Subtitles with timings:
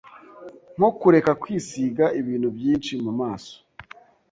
[0.75, 3.53] nko kureka kwisiga ibintu byinshi mu maso